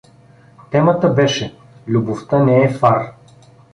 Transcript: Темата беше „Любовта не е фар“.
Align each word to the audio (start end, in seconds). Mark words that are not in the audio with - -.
Темата 0.71 1.09
беше 1.13 1.55
„Любовта 1.87 2.43
не 2.49 2.57
е 2.63 2.73
фар“. 2.79 3.07